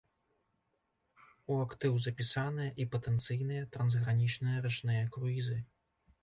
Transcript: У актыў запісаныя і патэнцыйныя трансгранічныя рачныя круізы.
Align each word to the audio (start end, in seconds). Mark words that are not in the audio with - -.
У 1.55 1.57
актыў 1.65 1.93
запісаныя 2.05 2.71
і 2.85 2.87
патэнцыйныя 2.95 3.69
трансгранічныя 3.77 4.65
рачныя 4.65 5.03
круізы. 5.17 5.61